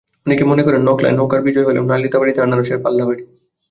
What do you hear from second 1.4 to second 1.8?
বিজয়